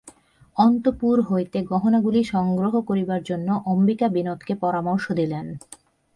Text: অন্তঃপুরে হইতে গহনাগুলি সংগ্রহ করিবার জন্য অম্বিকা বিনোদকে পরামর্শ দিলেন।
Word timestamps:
অন্তঃপুরে 0.57 1.23
হইতে 1.29 1.57
গহনাগুলি 1.63 2.21
সংগ্রহ 2.23 2.73
করিবার 2.81 3.21
জন্য 3.23 3.47
অম্বিকা 3.65 4.07
বিনোদকে 4.07 4.53
পরামর্শ 4.55 5.05
দিলেন। 5.11 5.45